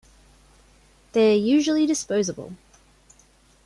They 1.11 1.35
are 1.35 1.37
usually 1.37 1.85
disposable. 1.85 2.55